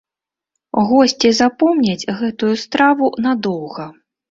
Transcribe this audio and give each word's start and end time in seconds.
Госці 0.91 1.31
запомняць 1.41 2.09
гэтую 2.23 2.51
страву 2.65 3.13
надоўга. 3.29 3.91